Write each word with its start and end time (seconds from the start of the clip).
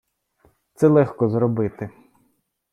Це 0.73 0.87
легко 0.87 1.27
зробити! 1.29 1.89